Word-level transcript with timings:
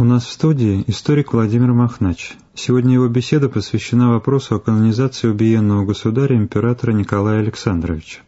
У 0.00 0.04
нас 0.04 0.24
в 0.24 0.32
студии 0.32 0.82
историк 0.86 1.34
Владимир 1.34 1.74
Махнач. 1.74 2.32
Сегодня 2.54 2.94
его 2.94 3.06
беседа 3.08 3.50
посвящена 3.50 4.08
вопросу 4.08 4.54
о 4.54 4.58
канонизации 4.58 5.28
убиенного 5.28 5.84
государя 5.84 6.36
императора 6.36 6.92
Николая 6.92 7.40
Александровича. 7.40 8.20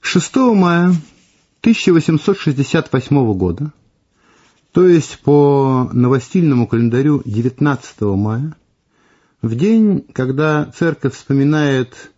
6 0.00 0.36
мая 0.56 0.88
1868 1.60 3.32
года, 3.34 3.72
то 4.72 4.88
есть 4.88 5.20
по 5.20 5.88
новостильному 5.92 6.66
календарю 6.66 7.22
19 7.24 8.00
мая, 8.00 8.56
в 9.42 9.54
день, 9.54 10.04
когда 10.12 10.64
церковь 10.76 11.14
вспоминает 11.14 12.10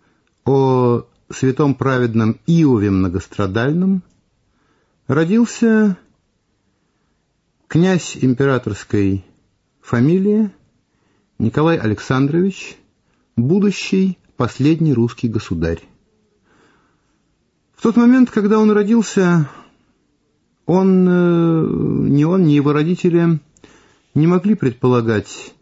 о 0.47 1.03
святом 1.29 1.75
праведном 1.75 2.39
Иове 2.47 2.91
многострадальном, 2.91 4.03
родился 5.07 5.99
князь 7.73 8.19
императорской 8.21 9.25
фамилии 9.81 10.51
Николай 11.39 11.79
Александрович, 11.79 12.77
будущий 13.35 14.19
последний 14.37 14.93
русский 14.93 15.27
государь. 15.27 15.81
В 17.75 17.81
тот 17.83 17.97
момент, 17.97 18.31
когда 18.31 18.59
он 18.59 18.73
родился, 18.73 19.49
он, 20.67 21.09
э, 21.09 22.09
ни 22.11 22.25
он, 22.25 22.43
ни 22.43 22.53
его 22.53 22.75
родители 22.75 23.41
не 24.15 24.27
могли 24.27 24.55
предполагать, 24.55 25.55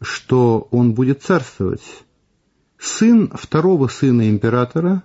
что 0.00 0.66
он 0.72 0.94
будет 0.94 1.22
царствовать. 1.22 1.84
Сын 2.76 3.30
второго 3.32 3.86
сына 3.86 4.28
императора, 4.28 5.04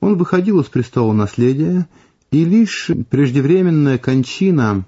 он 0.00 0.16
выходил 0.16 0.58
из 0.58 0.66
престола 0.66 1.12
наследия, 1.12 1.86
и 2.30 2.44
лишь 2.44 2.90
преждевременная 3.10 3.98
кончина 3.98 4.84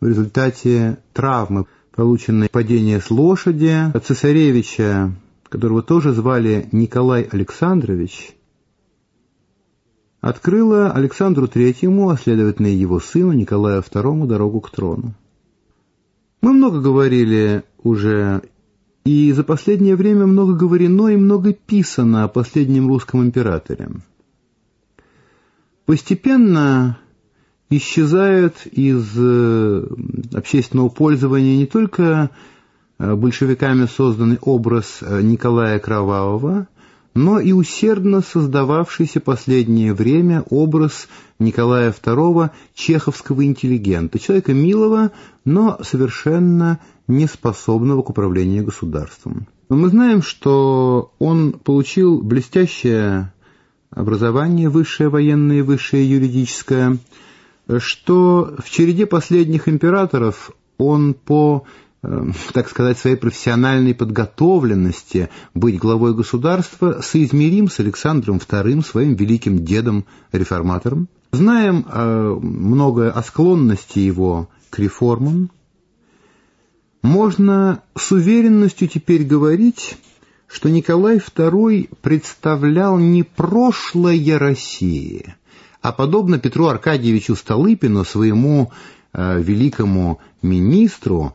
в 0.00 0.06
результате 0.06 0.98
травмы, 1.12 1.66
полученной 1.94 2.48
падения 2.48 3.00
с 3.00 3.10
лошади, 3.10 3.92
цесаревича, 4.04 5.12
которого 5.48 5.82
тоже 5.82 6.12
звали 6.12 6.68
Николай 6.70 7.22
Александрович, 7.22 8.36
открыла 10.20 10.92
Александру 10.92 11.48
Третьему, 11.48 12.10
а 12.10 12.16
следовательно 12.16 12.68
его 12.68 13.00
сыну 13.00 13.32
Николаю 13.32 13.82
II, 13.82 14.26
дорогу 14.26 14.60
к 14.60 14.70
трону. 14.70 15.14
Мы 16.40 16.52
много 16.52 16.80
говорили 16.80 17.64
уже, 17.82 18.42
и 19.04 19.32
за 19.32 19.42
последнее 19.42 19.96
время 19.96 20.26
много 20.26 20.54
говорено 20.54 21.08
и 21.08 21.16
много 21.16 21.52
писано 21.52 22.24
о 22.24 22.28
последнем 22.28 22.86
русском 22.86 23.22
императоре. 23.22 23.90
Постепенно 25.88 26.98
исчезает 27.70 28.66
из 28.66 29.06
э, 29.16 29.86
общественного 30.34 30.90
пользования 30.90 31.56
не 31.56 31.64
только 31.64 32.28
э, 32.98 33.14
большевиками 33.14 33.86
созданный 33.86 34.36
образ 34.42 34.98
э, 35.00 35.22
Николая 35.22 35.78
Кровавого, 35.78 36.68
но 37.14 37.40
и 37.40 37.52
усердно 37.52 38.20
создававшийся 38.20 39.20
последнее 39.20 39.94
время 39.94 40.44
образ 40.50 41.08
Николая 41.38 41.90
II 41.90 42.50
чеховского 42.74 43.46
интеллигента, 43.46 44.18
человека 44.18 44.52
милого, 44.52 45.12
но 45.46 45.78
совершенно 45.82 46.80
неспособного 47.06 48.02
к 48.02 48.10
управлению 48.10 48.66
государством. 48.66 49.46
Мы 49.70 49.88
знаем, 49.88 50.20
что 50.20 51.14
он 51.18 51.52
получил 51.52 52.20
блестящее 52.20 53.32
образование, 53.98 54.68
высшее 54.68 55.08
военное 55.08 55.58
и 55.58 55.62
высшее 55.62 56.08
юридическое, 56.08 56.98
что 57.78 58.54
в 58.58 58.70
череде 58.70 59.06
последних 59.06 59.68
императоров 59.68 60.50
он 60.78 61.14
по 61.14 61.66
Э, 62.00 62.26
так 62.52 62.68
сказать, 62.68 62.98
своей 62.98 63.16
профессиональной 63.16 63.94
подготовленности 63.94 65.30
быть 65.54 65.78
главой 65.78 66.14
государства 66.14 67.00
соизмерим 67.02 67.68
с 67.68 67.80
Александром 67.80 68.36
II, 68.36 68.84
своим 68.84 69.14
великим 69.14 69.64
дедом-реформатором. 69.64 71.08
Знаем 71.32 71.84
э, 71.86 72.38
многое 72.40 73.10
о 73.10 73.22
склонности 73.22 73.98
его 73.98 74.48
к 74.70 74.78
реформам. 74.78 75.50
Можно 77.02 77.82
с 77.96 78.12
уверенностью 78.12 78.86
теперь 78.86 79.24
говорить, 79.24 79.96
что 80.48 80.70
Николай 80.70 81.18
II 81.18 81.90
представлял 82.00 82.98
не 82.98 83.22
прошлое 83.22 84.38
России, 84.38 85.34
а, 85.82 85.92
подобно 85.92 86.38
Петру 86.38 86.66
Аркадьевичу 86.66 87.36
Столыпину, 87.36 88.04
своему 88.04 88.72
э, 89.12 89.40
великому 89.40 90.20
министру, 90.42 91.34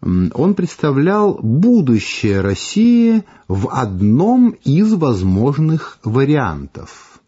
он 0.00 0.54
представлял 0.54 1.38
будущее 1.42 2.42
России 2.42 3.24
в 3.48 3.68
одном 3.70 4.50
из 4.64 4.92
возможных 4.92 5.98
вариантов. 6.04 7.20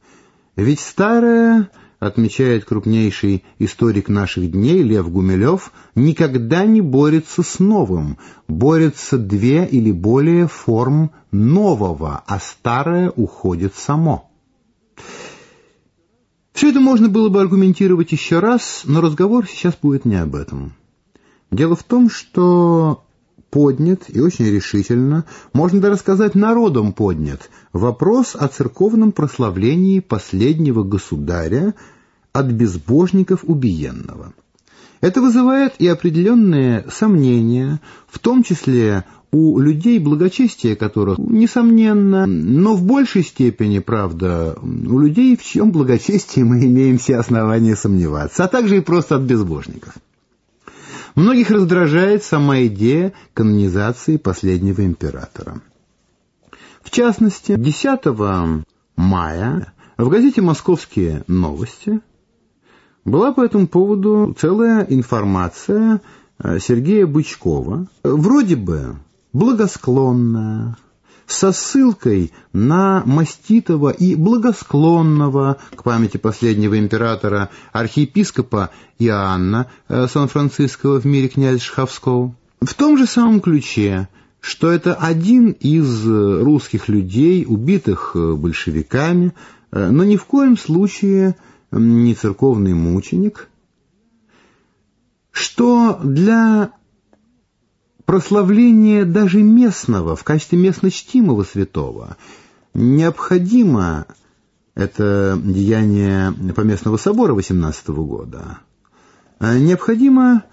Ведь 0.57 0.81
старое, 0.81 1.71
отмечает 1.99 2.65
крупнейший 2.65 3.45
историк 3.59 4.09
наших 4.09 4.51
дней 4.51 4.83
Лев 4.83 5.11
Гумилев, 5.11 5.73
никогда 5.95 6.65
не 6.65 6.81
борется 6.81 7.43
с 7.43 7.59
новым, 7.59 8.19
борются 8.49 9.19
две 9.19 9.67
или 9.67 9.93
более 9.93 10.47
форм 10.47 11.13
нового, 11.31 12.23
а 12.27 12.39
старое 12.39 13.11
уходит 13.11 13.75
само. 13.75 14.31
Все 16.53 16.71
это 16.71 16.81
можно 16.81 17.09
было 17.09 17.29
бы 17.29 17.41
аргументировать 17.41 18.13
еще 18.13 18.39
раз, 18.39 18.83
но 18.85 19.01
разговор 19.01 19.47
сейчас 19.47 19.75
будет 19.81 20.05
не 20.05 20.17
об 20.17 20.35
этом. 20.35 20.75
Дело 21.51 21.77
в 21.77 21.85
том, 21.85 22.11
что 22.11 23.06
поднят 23.57 24.03
и 24.09 24.21
очень 24.21 24.45
решительно, 24.45 25.25
можно 25.55 25.81
даже 25.81 25.97
сказать 25.97 26.35
народом 26.35 26.93
поднят, 26.93 27.49
вопрос 27.73 28.37
о 28.39 28.49
церковном 28.49 29.13
прославлении 29.13 30.01
последнего 30.01 30.83
государя 30.83 31.73
от 32.35 32.49
безбожников 32.49 33.45
убиенного. 33.45 34.35
Это 35.01 35.23
вызывает 35.23 35.73
и 35.79 35.87
определенные 35.89 36.85
сомнения, 36.91 37.81
в 38.07 38.19
том 38.19 38.43
числе 38.43 39.05
у 39.33 39.59
людей, 39.59 40.01
благочестие 40.01 40.77
которых, 40.77 41.17
несомненно, 41.17 42.27
но 42.27 42.75
в 42.75 42.85
большей 42.85 43.25
степени, 43.25 43.79
правда, 43.79 44.59
у 44.63 44.99
людей, 44.99 45.35
в 45.35 45.43
чьем 45.43 45.71
благочестии 45.73 46.43
мы 46.43 46.63
имеем 46.67 46.99
все 46.99 47.17
основания 47.17 47.75
сомневаться, 47.75 48.45
а 48.45 48.49
также 48.49 48.77
и 48.77 48.81
просто 48.81 49.17
от 49.17 49.23
безбожников. 49.23 49.95
Многих 51.17 51.51
раздражает 51.51 52.23
сама 52.23 52.61
идея 52.67 53.15
канонизации 53.33 54.19
последнего 54.19 54.85
императора. 54.85 55.63
В 56.83 56.91
частности, 56.91 57.57
10 57.57 58.05
мая 58.97 59.73
в 59.97 60.09
газете 60.11 60.43
«Московские 60.43 61.25
новости» 61.27 62.01
была 63.07 63.33
по 63.33 63.43
этому 63.43 63.67
поводу 63.67 64.37
целая 64.39 64.83
информация 64.83 66.03
э, 66.39 66.59
Сергея 66.59 67.07
Бычкова, 67.07 67.87
вроде 68.05 68.57
бы 68.57 68.97
благосклонная, 69.33 70.77
со 71.27 71.53
ссылкой 71.53 72.33
на 72.53 73.03
маститого 73.05 73.91
и 73.91 74.15
благосклонного 74.15 75.59
к 75.75 75.83
памяти 75.83 76.17
последнего 76.17 76.79
императора 76.79 77.51
архиепископа 77.73 78.71
Иоанна 78.99 79.67
э, 79.89 80.07
Сан-Франциского 80.07 81.01
в 81.01 81.05
мире 81.05 81.29
князя 81.29 81.61
Шаховского. 81.61 82.35
В 82.61 82.75
том 82.75 82.97
же 82.97 83.07
самом 83.07 83.41
ключе, 83.41 84.09
что 84.41 84.71
это 84.71 84.95
один 84.95 85.51
из 85.51 86.07
русских 86.07 86.89
людей, 86.89 87.45
убитых 87.47 88.13
э, 88.15 88.35
большевиками, 88.35 89.35
э, 89.73 89.91
но 89.91 90.05
ни 90.05 90.17
в 90.17 90.25
коем 90.25 90.57
случае 90.57 91.37
не 91.73 92.15
церковный 92.15 92.75
мученик, 92.75 93.49
что 95.33 96.01
для 96.03 96.71
прославление 98.07 99.05
даже 99.05 99.43
местного, 99.43 100.17
в 100.17 100.25
качестве 100.25 100.59
местно 100.59 100.91
чтимого 100.91 101.45
святого, 101.45 102.17
необходимо 102.73 104.07
это 104.75 105.39
деяние 105.43 106.33
Поместного 106.55 106.97
собора 106.97 107.35
18 107.35 107.89
года, 107.89 108.59
а 109.39 109.59
необходимо 109.59 110.45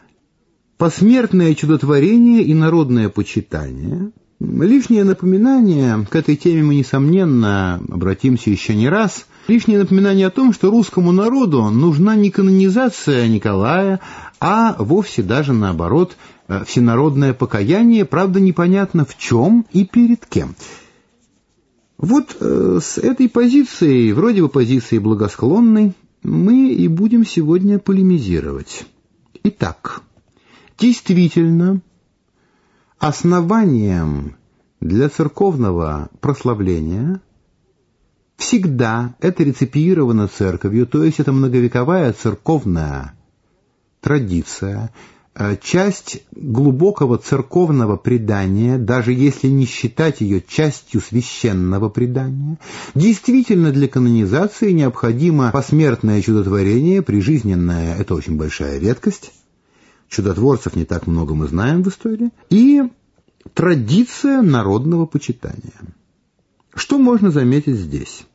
посмертное 0.77 1.53
чудотворение 1.53 2.44
и 2.44 2.53
народное 2.53 3.09
почитание. 3.09 4.11
Лишнее 4.39 5.05
напоминание, 5.05 6.05
к 6.09 6.15
этой 6.15 6.35
теме 6.35 6.63
мы, 6.63 6.75
несомненно, 6.75 7.81
обратимся 7.88 8.50
еще 8.50 8.75
не 8.75 8.89
раз, 8.89 9.25
лишнее 9.47 9.79
напоминание 9.79 10.27
о 10.27 10.31
том, 10.31 10.51
что 10.51 10.71
русскому 10.71 11.11
народу 11.11 11.69
нужна 11.69 12.15
не 12.15 12.29
канонизация 12.29 13.27
Николая, 13.27 14.01
а 14.41 14.75
вовсе 14.79 15.23
даже 15.23 15.53
наоборот 15.53 16.17
всенародное 16.65 17.33
покаяние, 17.33 18.05
правда, 18.05 18.39
непонятно 18.39 19.05
в 19.05 19.17
чем 19.17 19.65
и 19.71 19.85
перед 19.85 20.25
кем. 20.25 20.55
Вот 21.97 22.38
э, 22.39 22.79
с 22.81 22.97
этой 22.97 23.29
позицией, 23.29 24.13
вроде 24.13 24.41
бы 24.41 24.50
позиции 24.50 24.97
благосклонной, 24.97 25.94
мы 26.23 26.73
и 26.73 26.88
будем 26.88 27.25
сегодня 27.25 27.79
полемизировать. 27.79 28.85
Итак, 29.44 30.03
Действительно, 30.83 31.81
основанием 32.97 34.35
для 34.81 35.07
церковного 35.09 36.09
прославления 36.19 37.21
всегда 38.38 39.15
это 39.19 39.44
реципиировано 39.44 40.27
церковью, 40.27 40.88
то 40.88 41.03
есть 41.03 41.19
это 41.19 41.31
многовековая 41.31 42.11
церковная 42.13 43.13
традиция, 44.01 44.85
э, 44.85 44.89
часть 45.62 46.24
глубокого 46.31 47.18
церковного 47.18 47.97
предания, 47.97 48.77
даже 48.77 49.13
если 49.13 49.47
не 49.47 49.65
считать 49.65 50.21
ее 50.21 50.41
частью 50.41 51.01
священного 51.01 51.89
предания. 51.89 52.59
Действительно, 52.94 53.71
для 53.71 53.88
канонизации 53.88 54.71
необходимо 54.71 55.51
посмертное 55.51 56.21
чудотворение, 56.21 57.01
прижизненное– 57.01 57.95
это 58.00 58.13
очень 58.13 58.38
большая 58.38 58.80
редкость. 58.80 59.31
Чудотворцев 60.07 60.75
не 60.75 60.85
так 60.85 61.07
много 61.07 61.33
мы 61.33 61.47
знаем 61.47 61.83
в 61.83 61.88
истории. 61.88 62.29
И 62.51 62.83
традиция 63.56 64.44
народного 64.44 65.07
почитания. 65.07 65.74
Что 66.75 67.00
можно 67.00 67.31
заметить 67.31 67.77
здесь? 67.77 68.25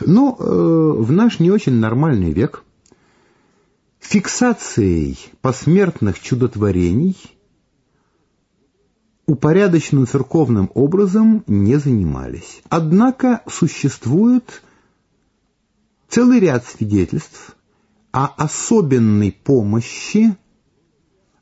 Ну, 0.00 0.36
э, 0.38 1.02
в 1.02 1.12
наш 1.12 1.38
не 1.38 1.50
очень 1.50 1.74
нормальный 1.74 2.32
век 2.32 2.64
фиксацией 4.12 5.18
посмертных 5.40 6.20
чудотворений 6.20 7.16
упорядоченным 9.24 10.06
церковным 10.06 10.70
образом 10.74 11.44
не 11.46 11.76
занимались. 11.76 12.60
Однако 12.68 13.42
существует 13.48 14.62
целый 16.10 16.40
ряд 16.40 16.66
свидетельств 16.66 17.56
о 18.10 18.26
особенной 18.26 19.32
помощи 19.32 20.36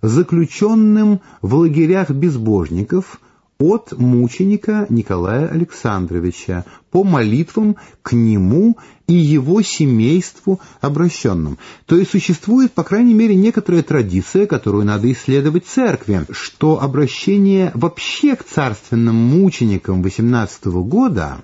заключенным 0.00 1.22
в 1.42 1.56
лагерях 1.56 2.10
безбожников 2.10 3.20
от 3.60 3.92
мученика 3.92 4.86
Николая 4.88 5.46
Александровича 5.46 6.64
по 6.90 7.04
молитвам 7.04 7.76
к 8.02 8.12
нему 8.12 8.76
и 9.06 9.12
его 9.12 9.60
семейству 9.60 10.60
обращенным. 10.80 11.58
То 11.86 11.96
есть 11.96 12.10
существует, 12.10 12.72
по 12.72 12.82
крайней 12.82 13.12
мере, 13.12 13.36
некоторая 13.36 13.82
традиция, 13.82 14.46
которую 14.46 14.86
надо 14.86 15.12
исследовать 15.12 15.66
церкви, 15.66 16.24
что 16.30 16.82
обращение 16.82 17.70
вообще 17.74 18.34
к 18.34 18.44
царственным 18.44 19.14
мученикам 19.14 20.02
XVIII 20.02 20.82
года 20.82 21.42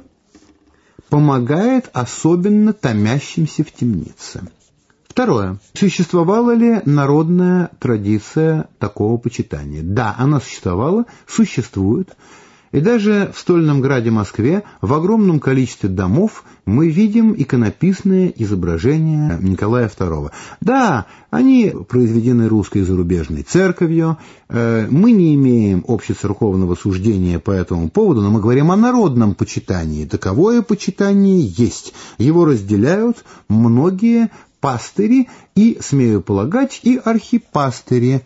помогает 1.10 1.90
особенно 1.92 2.72
томящимся 2.72 3.62
в 3.62 3.70
темнице. 3.70 4.42
Второе. 5.16 5.56
Существовала 5.72 6.50
ли 6.50 6.82
народная 6.84 7.70
традиция 7.78 8.68
такого 8.78 9.16
почитания? 9.16 9.80
Да, 9.82 10.14
она 10.18 10.40
существовала, 10.40 11.06
существует. 11.26 12.14
И 12.70 12.80
даже 12.80 13.32
в 13.34 13.38
стольном 13.38 13.80
граде 13.80 14.10
Москве 14.10 14.62
в 14.82 14.92
огромном 14.92 15.40
количестве 15.40 15.88
домов 15.88 16.44
мы 16.66 16.90
видим 16.90 17.34
иконописные 17.34 18.30
изображения 18.42 19.38
Николая 19.40 19.88
II. 19.88 20.32
Да, 20.60 21.06
они 21.30 21.72
произведены 21.88 22.48
русской 22.48 22.82
и 22.82 22.84
зарубежной 22.84 23.42
церковью, 23.42 24.18
э, 24.50 24.86
мы 24.90 25.12
не 25.12 25.34
имеем 25.36 25.82
общецерковного 25.88 26.74
суждения 26.74 27.38
по 27.38 27.52
этому 27.52 27.88
поводу, 27.88 28.20
но 28.20 28.30
мы 28.30 28.40
говорим 28.40 28.70
о 28.70 28.76
народном 28.76 29.34
почитании. 29.34 30.04
Таковое 30.04 30.60
почитание 30.60 31.40
есть. 31.46 31.94
Его 32.18 32.44
разделяют 32.44 33.24
многие 33.48 34.30
пастыри 34.60 35.28
и, 35.54 35.78
смею 35.80 36.22
полагать, 36.22 36.80
и 36.82 36.96
архипастыри 36.96 38.22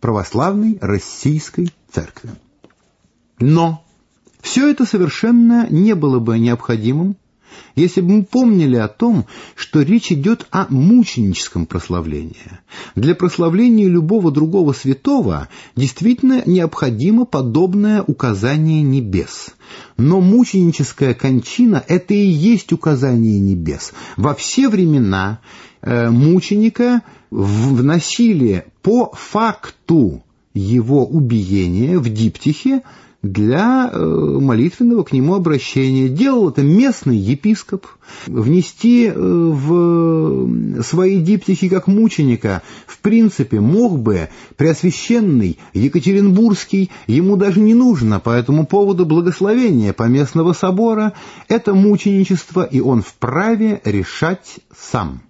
православной 0.00 0.78
российской 0.80 1.72
церкви. 1.90 2.30
Но 3.38 3.84
все 4.40 4.70
это 4.70 4.86
совершенно 4.86 5.66
не 5.70 5.94
было 5.94 6.18
бы 6.18 6.38
необходимым, 6.38 7.16
если 7.74 8.00
бы 8.00 8.08
мы 8.18 8.22
помнили 8.24 8.76
о 8.76 8.88
том, 8.88 9.26
что 9.54 9.82
речь 9.82 10.12
идет 10.12 10.46
о 10.50 10.66
мученическом 10.68 11.66
прославлении. 11.66 12.60
Для 12.94 13.14
прославления 13.14 13.88
любого 13.88 14.30
другого 14.30 14.72
святого 14.72 15.48
действительно 15.76 16.42
необходимо 16.46 17.24
подобное 17.24 18.02
указание 18.02 18.82
небес. 18.82 19.50
Но 19.96 20.20
мученическая 20.20 21.14
кончина– 21.14 21.84
это 21.88 22.14
и 22.14 22.26
есть 22.26 22.72
указание 22.72 23.38
небес. 23.38 23.92
Во 24.16 24.34
все 24.34 24.68
времена 24.68 25.40
Э, 25.82 26.10
мученика 26.10 27.02
вносили 27.30 28.66
по 28.82 29.12
факту 29.14 30.22
его 30.52 31.06
убиения 31.06 31.98
в 31.98 32.12
диптихе 32.12 32.82
для 33.22 33.90
э, 33.92 33.98
молитвенного 33.98 35.02
к 35.02 35.12
нему 35.12 35.34
обращения. 35.34 36.08
Делал 36.08 36.48
это 36.48 36.62
местный 36.62 37.16
епископ. 37.16 37.86
Внести 38.26 39.06
э, 39.06 39.12
в 39.14 40.82
свои 40.82 41.20
диптихи 41.20 41.68
как 41.68 41.86
мученика, 41.86 42.62
в 42.86 42.98
принципе, 42.98 43.60
мог 43.60 43.98
бы 43.98 44.28
Преосвященный 44.56 45.58
Екатеринбургский, 45.74 46.90
ему 47.06 47.36
даже 47.36 47.60
не 47.60 47.74
нужно 47.74 48.20
по 48.20 48.30
этому 48.30 48.66
поводу 48.66 49.06
благословения 49.06 49.92
Поместного 49.92 50.52
собора. 50.52 51.12
Это 51.48 51.74
мученичество, 51.74 52.62
и 52.62 52.80
он 52.80 53.02
вправе 53.02 53.80
решать 53.84 54.60
сам 54.76 55.22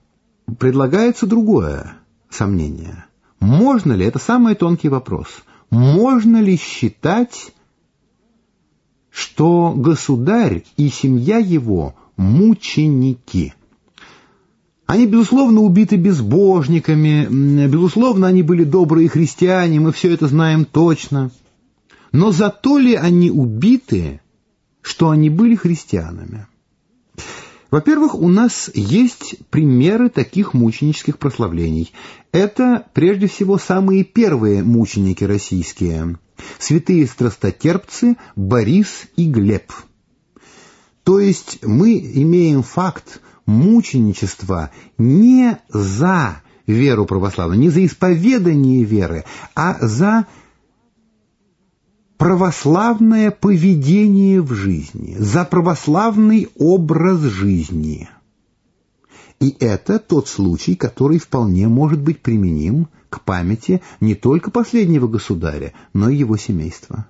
предлагается 0.59 1.27
другое 1.27 1.97
сомнение. 2.29 3.05
Можно 3.41 3.93
ли, 3.93 4.05
это 4.05 4.19
самый 4.19 4.55
тонкий 4.55 4.89
вопрос, 4.89 5.29
можно 5.71 6.41
ли 6.41 6.57
считать, 6.57 7.53
что 9.11 9.75
государь 9.77 10.65
и 10.77 10.89
семья 10.89 11.39
его 11.39 11.95
мученики? 12.17 13.55
Они, 14.87 15.07
безусловно, 15.07 15.61
убиты 15.61 15.97
безбожниками, 15.97 17.67
безусловно, 17.69 18.27
они 18.27 18.43
были 18.43 18.65
добрые 18.65 19.09
христиане, 19.09 19.79
мы 19.79 19.93
все 19.93 20.12
это 20.12 20.27
знаем 20.27 20.65
точно. 20.65 21.31
Но 22.12 22.33
зато 22.33 22.79
ли 22.79 22.95
они 22.95 23.31
убиты, 23.31 24.21
что 24.83 25.11
они 25.11 25.31
были 25.31 25.55
христианами? 25.55 26.47
Во-первых, 27.70 28.14
у 28.17 28.28
нас 28.28 28.70
есть 28.75 29.37
примеры 29.50 30.08
таких 30.08 30.55
мученических 30.55 31.19
прославлений. 31.19 31.93
Это, 32.32 32.87
прежде 32.94 33.28
всего, 33.28 33.58
самые 33.58 34.05
первые 34.05 34.62
мученики 34.62 35.25
российские. 35.25 36.19
Святые 36.58 37.06
страстотерпцы 37.06 38.17
Борис 38.34 39.06
и 39.17 39.31
Глеб. 39.31 39.72
То 41.05 41.20
есть 41.20 41.60
мы 41.65 41.98
имеем 41.98 42.62
факт 42.62 43.20
мученичества 43.46 44.70
не 44.98 45.58
за 45.69 46.43
веру 46.67 47.05
православную, 47.06 47.58
не 47.58 47.69
за 47.69 47.84
исповедание 47.84 48.84
веры, 48.84 49.24
а 49.55 49.77
за 49.81 50.27
православное 52.20 53.31
поведение 53.31 54.43
в 54.43 54.53
жизни, 54.53 55.17
за 55.19 55.46
православный 55.46 56.50
образ 56.58 57.20
жизни. 57.20 58.10
И 59.41 59.56
это 59.58 59.98
тот 59.98 60.29
случай, 60.29 60.74
который 60.74 61.19
вполне 61.19 61.67
может 61.67 61.98
быть 61.98 62.20
применим 62.20 62.89
к 63.08 63.22
памяти 63.22 63.81
не 64.00 64.15
только 64.15 64.50
последнего 64.50 65.08
государя, 65.08 65.72
но 65.94 66.10
и 66.10 66.17
его 66.17 66.36
семейства. 66.36 67.06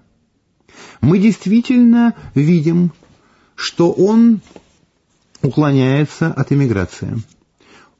Мы 1.00 1.18
действительно 1.18 2.14
видим, 2.36 2.92
что 3.56 3.90
он 3.90 4.40
уклоняется 5.42 6.28
от 6.28 6.52
эмиграции. 6.52 7.20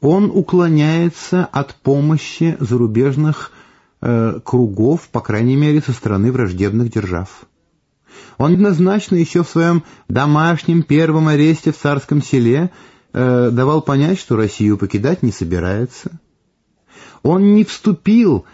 Он 0.01 0.31
уклоняется 0.33 1.45
от 1.45 1.75
помощи 1.75 2.57
зарубежных 2.61 3.51
э, 4.01 4.41
кругов, 4.45 5.09
по 5.09 5.21
крайней 5.21 5.57
мере, 5.57 5.81
со 5.81 5.93
стороны 5.93 6.33
враждебных 6.33 6.91
держав. 6.91 7.47
Он 8.39 8.55
однозначно 8.55 9.17
еще 9.17 9.45
в 9.45 9.49
своем 9.49 9.85
домашнем 10.09 10.83
первом 10.83 11.29
аресте 11.29 11.73
в 11.73 11.79
царском 11.79 12.23
селе 12.23 12.71
э, 13.13 13.51
давал 13.53 13.83
понять, 13.83 14.19
что 14.19 14.37
Россию 14.37 14.79
покидать 14.79 15.23
не 15.23 15.33
собирается. 15.33 16.19
Он 17.23 17.55
не 17.55 17.65
вступил 17.65 18.47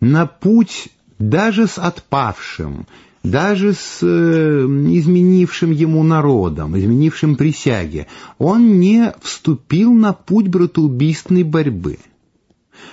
на 0.00 0.26
путь 0.26 0.88
даже 1.18 1.66
с 1.66 1.78
отпавшим, 1.78 2.86
даже 3.22 3.74
с 3.74 3.98
э, 4.02 4.64
изменившим 4.64 5.72
ему 5.72 6.02
народом, 6.04 6.78
изменившим 6.78 7.36
присяги. 7.36 8.06
Он 8.38 8.78
не 8.78 9.12
вступил 9.20 9.92
на 9.92 10.14
путь 10.14 10.48
братоубийственной 10.48 11.42
борьбы. 11.42 11.98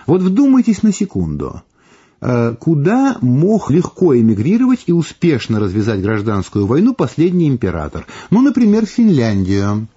Вот 0.05 0.21
вдумайтесь 0.21 0.83
на 0.83 0.91
секунду– 0.91 1.61
куда 2.19 3.17
мог 3.22 3.69
легко 3.69 4.17
эмигрировать 4.17 4.84
и 4.88 4.91
успешно 4.91 5.60
развязать 5.60 6.01
гражданскую 6.01 6.65
войну 6.65 6.93
последний 6.93 7.48
император. 7.48 8.07
Ну, 8.29 8.41
например, 8.41 8.86
Финляндию. 8.86 9.88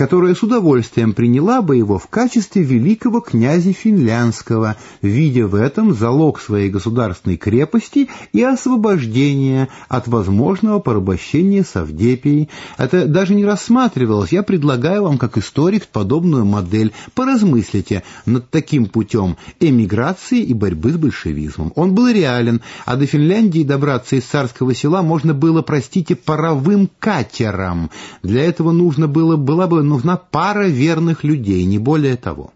Которая 0.00 0.34
с 0.34 0.42
удовольствием 0.42 1.12
приняла 1.12 1.60
бы 1.60 1.76
его 1.76 1.98
в 1.98 2.06
качестве 2.06 2.62
великого 2.62 3.20
князя 3.20 3.74
финляндского, 3.74 4.76
видя 5.02 5.46
в 5.46 5.54
этом 5.54 5.92
залог 5.92 6.40
своей 6.40 6.70
государственной 6.70 7.36
крепости 7.36 8.08
и 8.32 8.42
освобождения 8.42 9.68
от 9.90 10.08
возможного 10.08 10.78
порабощения 10.78 11.62
Савдепией. 11.70 12.48
Это 12.78 13.04
даже 13.04 13.34
не 13.34 13.44
рассматривалось. 13.44 14.32
Я 14.32 14.42
предлагаю 14.42 15.02
вам, 15.02 15.18
как 15.18 15.36
историк, 15.36 15.86
подобную 15.86 16.46
модель. 16.46 16.92
Поразмыслите 17.12 18.02
над 18.24 18.48
таким 18.48 18.86
путем 18.86 19.36
эмиграции 19.58 20.40
и 20.40 20.54
борьбы 20.54 20.92
с 20.92 20.96
большевизмом. 20.96 21.74
Он 21.76 21.94
был 21.94 22.08
реален, 22.08 22.62
а 22.86 22.96
до 22.96 23.04
Финляндии 23.04 23.64
добраться 23.64 24.16
из 24.16 24.24
царского 24.24 24.74
села 24.74 25.02
можно 25.02 25.34
было, 25.34 25.60
простите, 25.60 26.16
паровым 26.16 26.88
катером. 26.98 27.90
Для 28.22 28.44
этого 28.44 28.72
нужно 28.72 29.06
было 29.06 29.36
была 29.36 29.66
бы 29.66 29.89
нужна 29.90 30.16
пара 30.16 30.66
верных 30.68 31.24
людей, 31.24 31.64
не 31.64 31.78
более 31.78 32.16
того. 32.16 32.52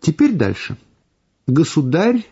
Теперь 0.00 0.32
дальше. 0.32 0.76
Государь 1.46 2.26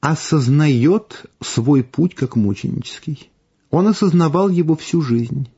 осознает 0.00 1.24
свой 1.40 1.82
путь 1.82 2.14
как 2.14 2.36
мученический. 2.36 3.30
Он 3.70 3.88
осознавал 3.88 4.48
его 4.48 4.76
всю 4.76 5.00
жизнь. 5.00 5.48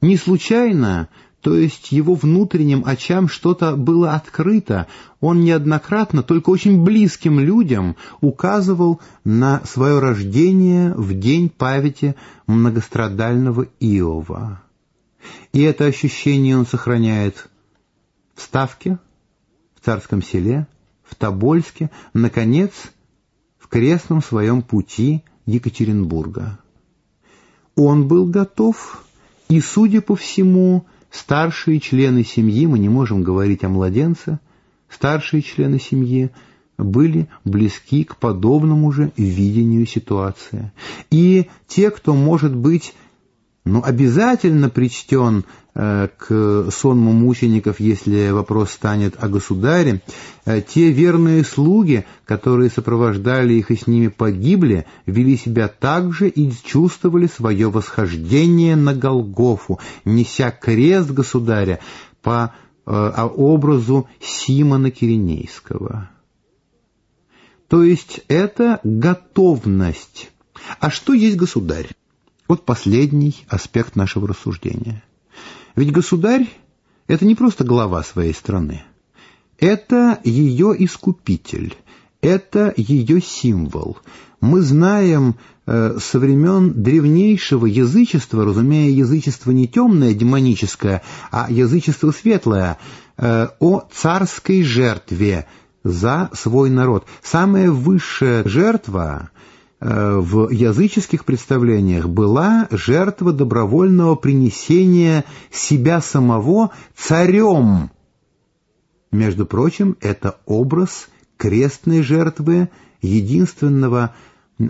Не 0.00 0.16
случайно, 0.16 1.08
то 1.40 1.56
есть 1.56 1.92
его 1.92 2.14
внутренним 2.14 2.84
очам 2.86 3.28
что-то 3.28 3.76
было 3.76 4.14
открыто, 4.14 4.86
он 5.20 5.40
неоднократно, 5.40 6.22
только 6.22 6.50
очень 6.50 6.82
близким 6.82 7.38
людям, 7.38 7.96
указывал 8.20 9.00
на 9.24 9.62
свое 9.64 9.98
рождение 9.98 10.94
в 10.94 11.18
день 11.18 11.48
памяти 11.50 12.16
многострадального 12.46 13.66
Иова. 13.80 14.62
И 15.52 15.62
это 15.62 15.86
ощущение 15.86 16.56
он 16.56 16.66
сохраняет 16.66 17.48
в 18.34 18.42
Ставке, 18.42 18.98
в 19.74 19.84
Царском 19.84 20.22
селе, 20.22 20.66
в 21.02 21.14
Тобольске, 21.14 21.90
наконец, 22.12 22.72
в 23.58 23.68
крестном 23.68 24.22
своем 24.22 24.62
пути 24.62 25.22
Екатеринбурга. 25.46 26.58
Он 27.76 28.06
был 28.06 28.26
готов, 28.26 29.04
и, 29.48 29.60
судя 29.60 30.00
по 30.00 30.16
всему, 30.16 30.86
старшие 31.10 31.80
члены 31.80 32.24
семьи, 32.24 32.66
мы 32.66 32.78
не 32.78 32.88
можем 32.88 33.22
говорить 33.22 33.64
о 33.64 33.68
младенце, 33.68 34.38
старшие 34.88 35.42
члены 35.42 35.78
семьи 35.78 36.30
были 36.76 37.28
близки 37.44 38.04
к 38.04 38.16
подобному 38.16 38.90
же 38.90 39.12
видению 39.16 39.86
ситуации. 39.86 40.72
И 41.10 41.48
те, 41.68 41.90
кто, 41.90 42.14
может 42.14 42.54
быть, 42.54 42.94
ну, 43.64 43.82
обязательно 43.82 44.68
причтен 44.68 45.46
э, 45.74 46.08
к 46.18 46.70
сонму 46.70 47.12
мучеников, 47.12 47.80
если 47.80 48.28
вопрос 48.28 48.72
станет 48.72 49.14
о 49.18 49.28
государе, 49.28 50.02
э, 50.44 50.60
те 50.60 50.90
верные 50.90 51.44
слуги, 51.44 52.04
которые 52.26 52.68
сопровождали 52.68 53.54
их 53.54 53.70
и 53.70 53.76
с 53.76 53.86
ними 53.86 54.08
погибли, 54.08 54.84
вели 55.06 55.38
себя 55.38 55.68
так 55.68 56.12
же 56.12 56.28
и 56.28 56.52
чувствовали 56.52 57.26
свое 57.26 57.70
восхождение 57.70 58.76
на 58.76 58.94
Голгофу, 58.94 59.80
неся 60.04 60.50
крест 60.50 61.10
государя 61.10 61.80
по 62.20 62.52
э, 62.84 63.28
образу 63.34 64.08
Симона 64.20 64.90
Киринейского. 64.90 66.10
То 67.68 67.82
есть 67.82 68.20
это 68.28 68.78
готовность. 68.84 70.30
А 70.80 70.90
что 70.90 71.14
есть 71.14 71.36
государь? 71.38 71.88
Вот 72.46 72.64
последний 72.64 73.44
аспект 73.48 73.96
нашего 73.96 74.28
рассуждения. 74.28 75.02
Ведь 75.76 75.92
государь— 75.92 76.48
это 77.06 77.24
не 77.24 77.34
просто 77.34 77.64
глава 77.64 78.02
своей 78.02 78.34
страны. 78.34 78.82
Это 79.58 80.20
ее 80.24 80.74
искупитель, 80.78 81.74
это 82.20 82.74
ее 82.76 83.20
символ. 83.22 83.98
Мы 84.40 84.60
знаем 84.60 85.36
э, 85.66 85.96
со 85.98 86.18
времен 86.18 86.82
древнейшего 86.82 87.64
язычества, 87.64 88.44
разумея 88.44 88.90
язычество 88.90 89.50
не 89.52 89.66
темное, 89.66 90.12
демоническое, 90.12 91.02
а 91.30 91.46
язычество 91.50 92.10
светлое, 92.10 92.78
э, 93.16 93.48
о 93.58 93.88
царской 93.90 94.62
жертве 94.62 95.46
за 95.82 96.30
свой 96.34 96.68
народ. 96.68 97.06
Самая 97.22 97.70
высшая 97.70 98.46
жертва 98.46 99.30
в 99.80 100.50
языческих 100.50 101.24
представлениях 101.24 102.08
была 102.08 102.68
жертва 102.70 103.32
добровольного 103.32 104.14
принесения 104.14 105.24
себя 105.50 106.00
самого 106.00 106.70
царем. 106.96 107.90
Между 109.12 109.46
прочим, 109.46 109.96
это 110.00 110.38
образ 110.46 111.08
крестной 111.36 112.02
жертвы 112.02 112.70
единственного 113.02 114.14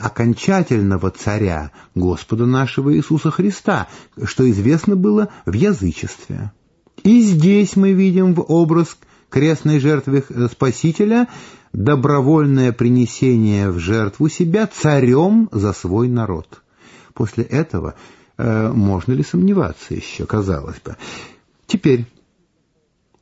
окончательного 0.00 1.10
царя 1.10 1.70
Господа 1.94 2.46
нашего 2.46 2.94
Иисуса 2.96 3.30
Христа, 3.30 3.88
что 4.24 4.50
известно 4.50 4.96
было 4.96 5.28
в 5.46 5.52
язычестве. 5.52 6.52
И 7.02 7.20
здесь 7.20 7.76
мы 7.76 7.92
видим 7.92 8.34
в 8.34 8.44
образ 8.48 8.96
крестной 9.34 9.80
жертвы 9.80 10.24
Спасителя 10.48 11.26
добровольное 11.72 12.70
принесение 12.70 13.68
в 13.68 13.80
жертву 13.80 14.28
себя 14.28 14.68
царем 14.68 15.48
за 15.50 15.72
свой 15.72 16.06
народ. 16.06 16.62
После 17.14 17.42
этого 17.42 17.96
э, 18.38 18.70
можно 18.70 19.12
ли 19.12 19.24
сомневаться 19.24 19.92
еще, 19.92 20.24
казалось 20.24 20.80
бы. 20.84 20.96
Теперь, 21.66 22.06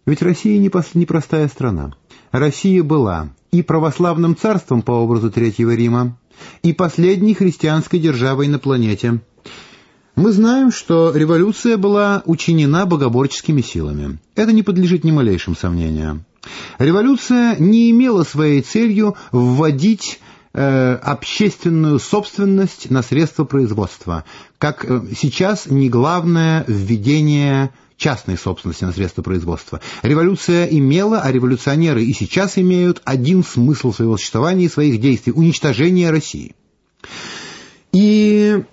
ведь 0.05 0.21
Россия 0.21 0.59
не 0.59 0.71
непростая 0.93 1.49
страна. 1.49 1.95
Россия 2.31 2.83
была 2.83 3.31
и 3.51 3.63
православным 3.63 4.37
царством 4.37 4.83
по 4.83 4.93
образу 4.93 5.31
Третьего 5.31 5.75
Рима, 5.75 6.19
и 6.63 6.75
последней 6.75 7.33
христианской 7.33 7.99
державой 7.99 8.49
на 8.49 8.59
планете. 8.59 9.23
Мы 10.15 10.33
знаем, 10.33 10.71
что 10.71 11.13
революция 11.15 11.79
была 11.79 12.23
учинена 12.27 12.85
богоборческими 12.85 13.63
силами. 13.63 14.19
Это 14.35 14.53
не 14.53 14.63
подлежит 14.63 15.05
ни 15.05 15.11
малейшим 15.11 15.57
сомнениям. 15.57 16.25
Революция 16.79 17.57
не 17.57 17.91
имела 17.91 18.25
своей 18.25 18.61
целью 18.61 19.17
вводить 19.31 20.21
э, 20.53 20.95
общественную 21.03 21.99
собственность 21.99 22.91
на 22.91 23.03
средства 23.03 23.45
производства, 23.45 24.25
как 24.59 24.85
э, 24.85 25.03
сейчас 25.19 25.67
не 25.67 25.89
главное 25.89 26.65
введение 26.67 27.71
частной 27.97 28.37
собственности 28.37 28.85
на 28.85 28.93
средства 28.93 29.23
производства. 29.23 29.81
Революция 30.03 30.67
имела, 30.67 31.21
а 31.21 31.33
революционеры 31.33 32.05
и 32.05 32.13
сейчас 32.13 32.59
имеют 32.59 33.01
один 33.05 33.45
смысл 33.45 33.93
своего 33.93 34.19
существования 34.19 34.67
и 34.67 34.71
своих 34.71 35.01
действий– 35.01 35.33
уничтожение 35.35 36.11
России. 36.11 36.55
И 37.93 38.65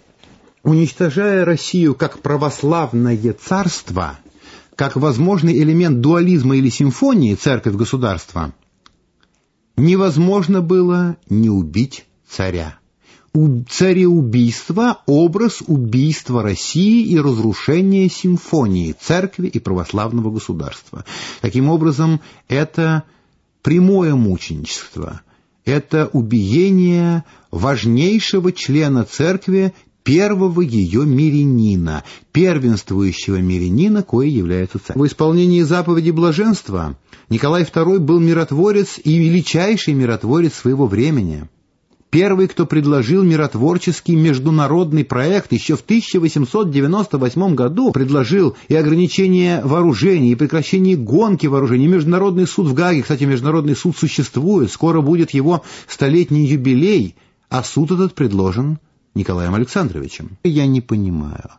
уничтожая 0.64 1.46
Россию 1.46 1.96
как 1.96 2.20
православное 2.20 3.34
царство– 3.34 4.20
как 4.80 4.96
возможный 4.96 5.62
элемент 5.62 6.00
дуализма 6.00 6.56
или 6.56 6.70
симфонии 6.70 7.36
церковь-государство, 7.36 8.54
невозможно 9.76 10.62
было 10.62 11.18
не 11.30 11.50
убить 11.50 12.06
царя. 12.26 12.80
У 13.34 13.62
цареубийство– 13.64 15.02
образ 15.06 15.62
убийства 15.68 16.44
России 16.44 17.06
и 17.08 17.20
разрушения 17.20 18.10
симфонии 18.10 18.96
церкви 18.98 19.50
и 19.50 19.60
православного 19.60 20.32
государства. 20.32 21.04
Таким 21.42 21.70
образом, 21.70 22.22
это 22.48 23.04
прямое 23.62 24.16
мученичество, 24.16 25.20
это 25.66 26.10
убиение 26.14 27.26
важнейшего 27.52 28.54
члена 28.54 29.04
церкви 29.04 29.74
первого 30.10 30.62
ее 30.62 31.06
мирянина, 31.06 32.04
первенствующего 32.32 33.36
мирянина, 33.36 34.02
кое 34.02 34.28
является 34.28 34.80
царь. 34.80 34.98
В 34.98 35.06
исполнении 35.06 35.62
заповеди 35.62 36.10
блаженства 36.10 36.98
Николай 37.30 37.62
II 37.62 38.00
был 38.00 38.20
миротворец 38.20 39.00
и 39.04 39.20
величайший 39.20 39.94
миротворец 39.94 40.56
своего 40.56 40.88
времени. 40.88 41.48
Первый, 42.10 42.48
кто 42.48 42.66
предложил 42.66 43.22
миротворческий 43.22 44.16
международный 44.16 45.06
проект 45.06 45.52
еще 45.52 45.76
в 45.76 45.82
1898 45.82 47.54
году, 47.54 47.92
предложил 47.92 48.58
и 48.68 48.74
ограничение 48.74 49.62
вооружений, 49.64 50.32
и 50.32 50.36
прекращение 50.36 50.98
гонки 50.98 51.46
вооружений, 51.46 51.86
Международный 51.86 52.48
суд 52.48 52.66
в 52.66 52.74
Гаге, 52.74 53.04
кстати, 53.04 53.26
Международный 53.26 53.76
суд 53.76 53.96
существует, 53.96 54.72
скоро 54.72 55.02
будет 55.02 55.36
его 55.36 55.62
столетний 55.88 56.48
юбилей, 56.48 57.16
а 57.52 57.64
суд 57.64 57.92
этот 57.92 58.16
предложен 58.16 58.80
Николаем 59.16 59.56
Александровичем. 59.56 60.38
Я 60.44 60.68
не 60.68 60.82
понимаю, 60.82 61.50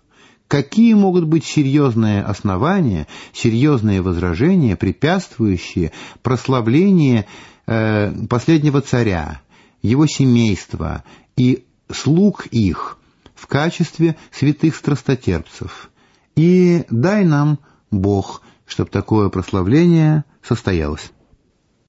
какие 0.49 0.95
могут 0.95 1.25
быть 1.25 1.45
серьезные 1.45 2.23
основания, 2.23 3.07
серьезные 3.33 4.03
возражения, 4.03 4.77
препятствующие 4.77 5.93
прославлению 6.23 7.25
э, 7.67 8.13
последнего 8.29 8.81
царя, 8.81 9.41
его 9.83 10.07
семейства 10.07 11.05
и 11.37 11.65
слуг 11.91 12.47
их 12.47 12.99
в 13.35 13.47
качестве 13.47 14.17
святых 14.31 14.77
страстотерпцев, 14.77 15.91
И 16.37 16.85
дай 16.91 17.25
нам, 17.25 17.59
Бог, 17.91 18.43
чтобы 18.67 18.91
такое 18.91 19.29
прославление 19.31 20.25
состоялось. 20.43 21.11